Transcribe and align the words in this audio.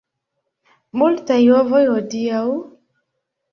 Multaj 1.01 1.37
ovoj 1.59 1.83
hodiaŭ? 1.93 2.43